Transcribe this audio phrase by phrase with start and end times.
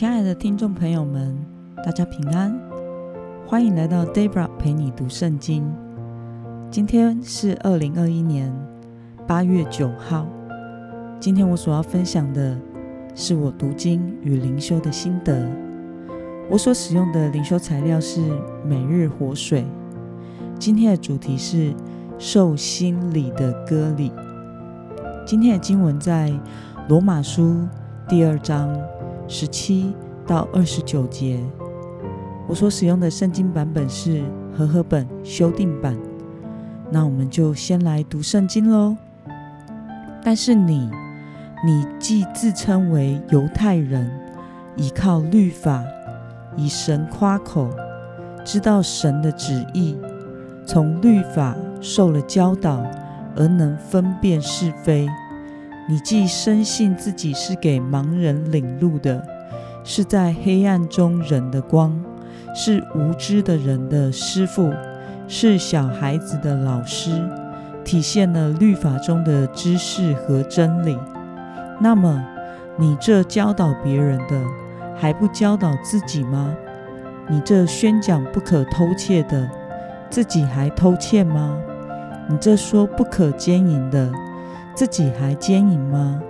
[0.00, 1.36] 亲爱的听众朋友们，
[1.84, 2.58] 大家平安，
[3.46, 5.70] 欢迎来到 Debra 陪你读圣经。
[6.70, 8.50] 今天是二零二一年
[9.26, 10.26] 八月九号。
[11.20, 12.58] 今天我所要分享的
[13.14, 15.46] 是我读经与灵修的心得。
[16.48, 18.22] 我所使用的灵修材料是
[18.64, 19.66] 每日活水。
[20.58, 21.74] 今天的主题是
[22.16, 24.10] 受心理的割礼。
[25.26, 26.32] 今天的经文在
[26.88, 27.68] 罗马书
[28.08, 28.74] 第二章。
[29.30, 29.94] 十七
[30.26, 31.38] 到二十九节，
[32.48, 35.96] 我所使用的圣经版本是和合本修订版。
[36.90, 38.96] 那我们就先来读圣经喽。
[40.24, 40.90] 但是你，
[41.64, 44.10] 你既自称为犹太人，
[44.74, 45.84] 依靠律法，
[46.56, 47.70] 以神夸口，
[48.44, 49.96] 知道神的旨意，
[50.66, 52.84] 从律法受了教导，
[53.36, 55.08] 而能分辨是非。
[55.90, 59.26] 你既深信自己是给盲人领路的，
[59.82, 62.00] 是在黑暗中人的光，
[62.54, 64.72] 是无知的人的师傅，
[65.26, 67.10] 是小孩子的老师，
[67.84, 70.96] 体现了律法中的知识和真理。
[71.80, 72.24] 那么，
[72.78, 74.40] 你这教导别人的，
[74.96, 76.54] 还不教导自己吗？
[77.28, 79.50] 你这宣讲不可偷窃的，
[80.08, 81.58] 自己还偷窃吗？
[82.28, 84.08] 你这说不可奸淫的？
[84.80, 86.22] 自己还奸淫吗？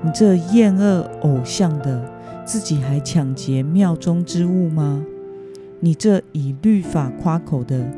[0.00, 2.08] 你这厌恶偶像的，
[2.44, 5.04] 自己还抢劫庙中之物吗？
[5.80, 7.90] 你这以律法夸口的，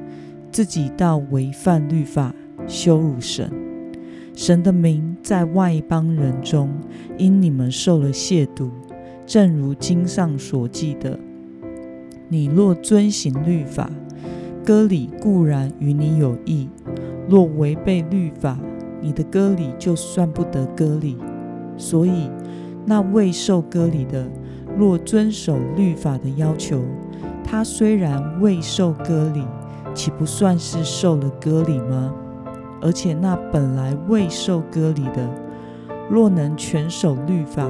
[0.50, 2.34] 自己倒违犯律法，
[2.66, 3.52] 羞辱神。
[4.34, 6.70] 神的名在外邦人中，
[7.18, 8.70] 因你们受了亵渎，
[9.26, 11.20] 正如经上所记的：
[12.30, 13.90] 你若遵行律法，
[14.64, 16.66] 割礼固然与你有益；
[17.28, 18.58] 若违背律法，
[19.00, 21.16] 你的割礼就算不得割礼，
[21.76, 22.30] 所以
[22.84, 24.26] 那未受割礼的，
[24.76, 26.80] 若遵守律法的要求，
[27.44, 29.44] 他虽然未受割礼，
[29.94, 32.12] 岂不算是受了割礼吗？
[32.80, 35.28] 而且那本来未受割礼的，
[36.08, 37.68] 若能全守律法，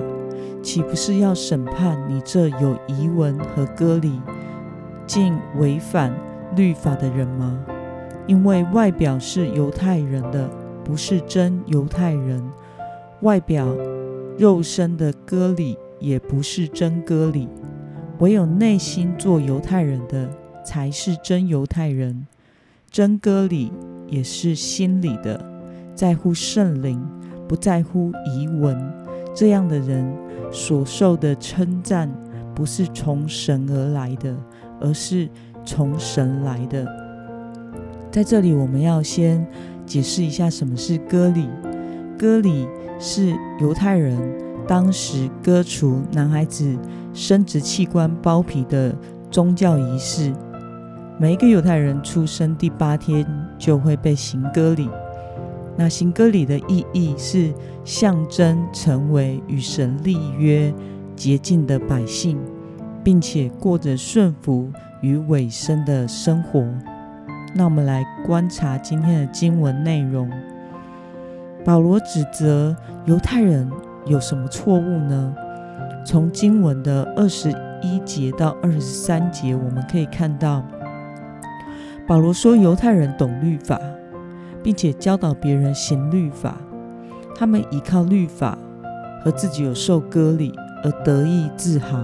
[0.63, 4.21] 岂不是要审判你这有遗文和割礼，
[5.07, 6.13] 竟违反
[6.57, 7.59] 律法的人吗？
[8.27, 10.49] 因为外表是犹太人的。
[10.89, 12.43] 不是真犹太人，
[13.21, 13.67] 外表
[14.39, 17.47] 肉身的割礼也不是真割礼，
[18.21, 20.31] 唯有内心做犹太人的
[20.65, 22.27] 才是真犹太人。
[22.91, 23.71] 真割礼
[24.07, 25.39] 也是心里的，
[25.95, 27.07] 在乎圣灵，
[27.47, 28.75] 不在乎遗文。
[29.35, 30.11] 这样的人
[30.51, 32.11] 所受的称赞，
[32.55, 34.35] 不是从神而来的，
[34.81, 35.29] 而是
[35.67, 36.87] 从神来的。
[38.11, 39.47] 在这里，我们要先。
[39.89, 41.49] 解释一下什么是割礼。
[42.19, 42.69] 割礼
[43.01, 44.17] 是犹太人
[44.67, 46.77] 当时割除男孩子
[47.15, 48.95] 生殖器官包皮的
[49.31, 50.33] 宗教仪式。
[51.19, 53.27] 每一个犹太人出生第八天
[53.59, 54.89] 就会被行割礼。
[55.77, 57.53] 那行割礼的意义是
[57.85, 60.75] 象征成为与神立约
[61.15, 62.37] 洁净的百姓，
[63.05, 64.71] 并且过着顺服
[65.01, 66.65] 与委身的生活。
[67.55, 70.31] 那我们来观察今天的经文内容。
[71.65, 73.71] 保罗指责犹太人
[74.07, 75.35] 有什么错误呢？
[76.05, 77.51] 从经文的二十
[77.83, 80.65] 一节到二十三节，我们可以看到，
[82.07, 83.79] 保罗说犹太人懂律法，
[84.63, 86.55] 并且教导别人行律法，
[87.35, 88.57] 他们依靠律法
[89.23, 90.55] 和自己有受割礼
[90.85, 91.99] 而得意自豪，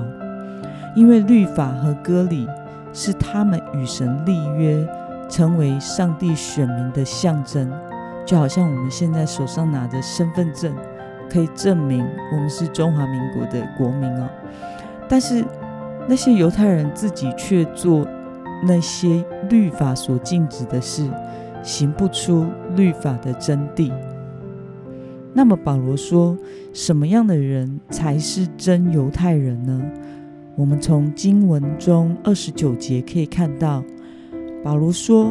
[0.94, 2.47] 因为律法和割礼
[2.93, 4.87] 是他们与神立约。
[5.28, 7.70] 成为上帝选民的象征，
[8.24, 10.74] 就好像我们现在手上拿的身份证，
[11.28, 14.28] 可以证明我们是中华民国的国民哦。
[15.08, 15.44] 但是
[16.08, 18.06] 那些犹太人自己却做
[18.62, 21.08] 那些律法所禁止的事，
[21.62, 22.46] 行不出
[22.76, 23.92] 律法的真谛。
[25.32, 26.38] 那么保罗说，
[26.72, 29.82] 什么样的人才是真犹太人呢？
[30.56, 33.82] 我们从经文中二十九节可以看到。
[34.65, 35.31] 保罗说：“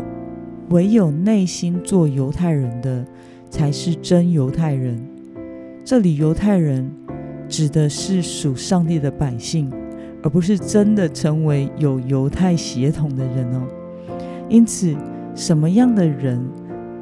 [0.70, 3.04] 唯有内心做犹太人的，
[3.50, 5.04] 才是真犹太人。”
[5.84, 6.88] 这里犹太人
[7.50, 9.72] 指的是属上帝的百姓，
[10.22, 13.64] 而不是真的成为有犹太血统的人哦。
[14.50, 14.96] 因此，
[15.34, 16.40] 什么样的人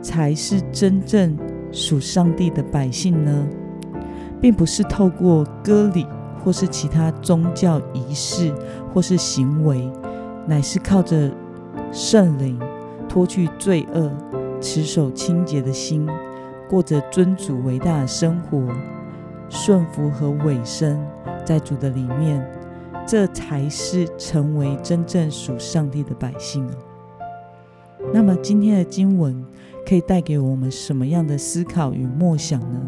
[0.02, 1.38] 才是真正
[1.70, 3.46] 属上帝的百姓呢？
[4.40, 6.08] 并不是透过割礼，
[6.42, 8.54] 或是其他宗教仪式，
[8.94, 9.92] 或是行为，
[10.48, 11.30] 乃是靠着。
[11.92, 12.58] 圣灵
[13.10, 14.10] 脱去罪恶，
[14.62, 16.08] 持守清洁的心，
[16.70, 18.66] 过着尊主伟大的生活，
[19.50, 20.98] 顺服和委身
[21.46, 22.50] 在主的里面，
[23.06, 26.74] 这才是成为真正属上帝的百姓啊。
[28.14, 29.46] 那么今天的经文
[29.86, 32.80] 可以带给我们什么样的思考与默想呢？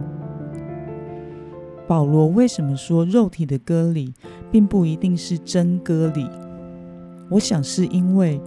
[1.86, 4.14] 保罗为什么说肉体的割礼
[4.50, 6.26] 并不一定是真割礼？
[7.30, 8.42] 我想是因为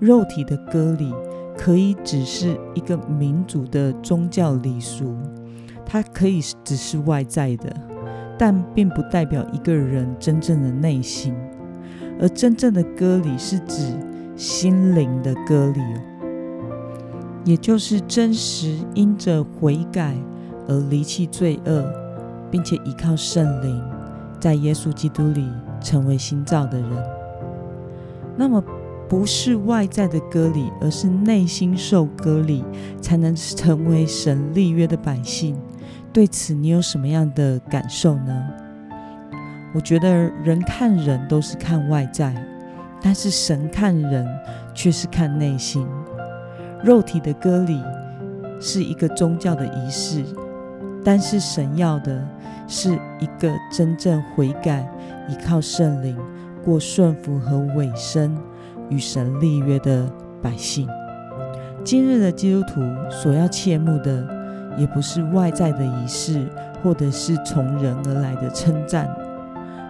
[0.00, 1.14] 肉体的割礼
[1.56, 5.14] 可以只是一个民族的宗教礼俗，
[5.84, 7.70] 它可以只是外在的，
[8.38, 11.34] 但并不代表一个人真正的内心。
[12.18, 13.94] 而真正的割礼是指
[14.36, 15.80] 心灵的割礼，
[17.44, 20.14] 也就是真实因着悔改
[20.66, 21.84] 而离弃罪恶，
[22.50, 23.82] 并且依靠圣灵，
[24.38, 25.46] 在耶稣基督里
[25.80, 26.90] 成为新造的人。
[28.36, 28.62] 那么，
[29.10, 32.64] 不是外在的割礼，而是内心受割礼，
[33.02, 35.58] 才能成为神立约的百姓。
[36.12, 38.46] 对此，你有什么样的感受呢？
[39.74, 40.14] 我觉得
[40.44, 42.32] 人看人都是看外在，
[43.02, 44.24] 但是神看人
[44.74, 45.84] 却是看内心。
[46.84, 47.82] 肉体的割礼
[48.60, 50.24] 是一个宗教的仪式，
[51.04, 52.24] 但是神要的
[52.68, 54.88] 是一个真正悔改、
[55.28, 56.16] 依靠圣灵。
[56.62, 58.36] 过顺服和委身
[58.90, 60.06] 与神立约的
[60.42, 60.86] 百姓。
[61.82, 64.26] 今日的基督徒所要切慕的，
[64.76, 66.46] 也不是外在的仪式，
[66.82, 69.08] 或者是从人而来的称赞。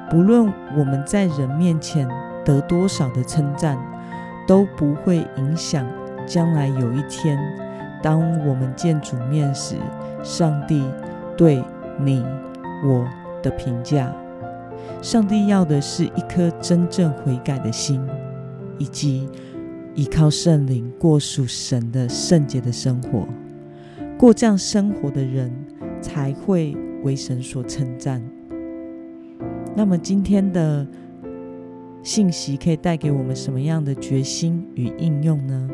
[0.09, 2.09] 不论我们在人面前
[2.45, 3.77] 得多少的称赞，
[4.47, 5.85] 都不会影响
[6.27, 7.39] 将来有一天，
[8.03, 9.77] 当我们见主面时，
[10.23, 10.85] 上帝
[11.37, 11.63] 对
[11.99, 12.25] 你
[12.85, 13.05] 我
[13.43, 14.13] 的评价。
[15.03, 18.05] 上帝要的是一颗真正悔改的心，
[18.81, 19.29] 以及
[19.95, 23.29] 依靠圣灵过属神的圣洁的生活。
[24.19, 25.53] 过这样生活的人，
[26.01, 28.21] 才会为神所称赞。
[29.77, 30.87] 那么，今天的
[32.03, 35.71] 信息可以带给我们什么样的决心与应用呢？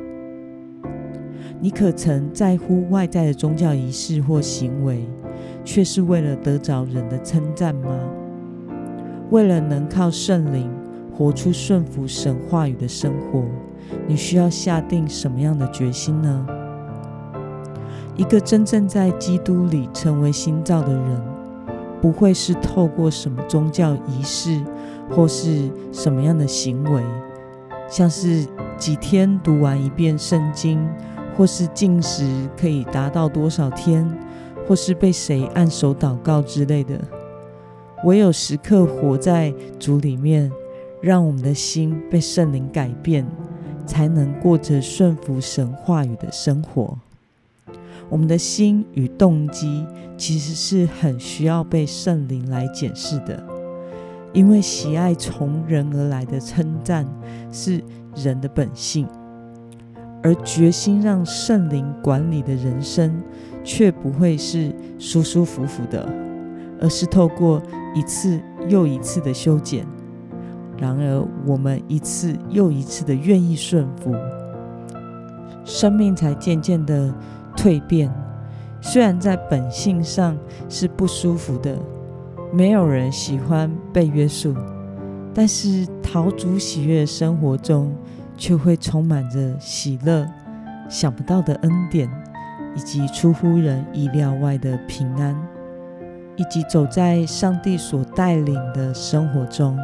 [1.60, 5.08] 你可曾在乎外在的宗教仪式或行为，
[5.64, 7.98] 却是为了得着人的称赞吗？
[9.30, 10.70] 为了能靠圣灵
[11.16, 13.42] 活出顺服神话语的生活，
[14.06, 16.46] 你需要下定什么样的决心呢？
[18.16, 21.22] 一个真正在基督里成为新造的人，
[22.02, 24.60] 不会是透过什么宗教仪式
[25.10, 27.02] 或是什么样的行为，
[27.88, 28.46] 像是
[28.76, 30.86] 几天读完一遍圣经，
[31.36, 32.26] 或是进食
[32.58, 34.06] 可以达到多少天，
[34.66, 37.00] 或是被谁按手祷告之类的。
[38.04, 40.52] 唯有时刻活在主里面，
[41.00, 43.26] 让我们的心被圣灵改变，
[43.86, 46.98] 才能过着顺服神话语的生活。
[48.08, 49.84] 我们的心与动机
[50.16, 53.42] 其实是很需要被圣灵来检视的，
[54.32, 57.06] 因为喜爱从人而来的称赞
[57.52, 57.82] 是
[58.14, 59.06] 人的本性，
[60.22, 63.22] 而决心让圣灵管理的人生，
[63.64, 66.08] 却不会是舒舒服服的，
[66.80, 67.62] 而是透过。
[67.94, 68.38] 一次
[68.68, 69.86] 又一次的修剪，
[70.78, 74.14] 然而我们一次又一次的愿意顺服，
[75.64, 77.12] 生命才渐渐的
[77.56, 78.12] 蜕变。
[78.80, 80.36] 虽然在本性上
[80.68, 81.76] 是不舒服的，
[82.52, 84.54] 没有人喜欢被约束，
[85.34, 87.94] 但是陶主喜悦生活中，
[88.36, 90.26] 却会充满着喜乐、
[90.88, 92.08] 想不到的恩典，
[92.76, 95.36] 以及出乎人意料外的平安。
[96.38, 99.74] 以及走在上帝所带领的生活中，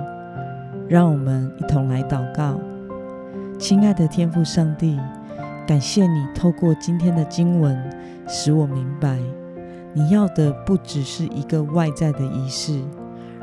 [0.93, 2.61] 让我们一同来祷告。
[3.59, 5.01] 亲爱的天父上帝，
[5.67, 7.83] 感谢你透过今天的经文，
[8.29, 9.19] 使我明白
[9.95, 12.79] 你要的不只是一个外在的仪式，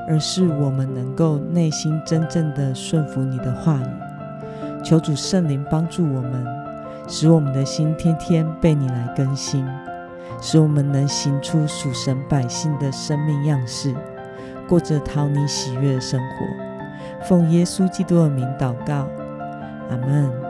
[0.07, 4.83] 而是我们能够内心真正的顺服你的话语。
[4.83, 6.45] 求主圣灵帮助我们，
[7.07, 9.65] 使我们的心天天被你来更新。
[10.39, 13.95] 使我们能行出属神百姓的生命样式，
[14.67, 16.68] 过着讨你喜悦的生活。
[17.23, 19.07] 奉耶稣基督的名祷告，
[19.89, 20.48] 阿门。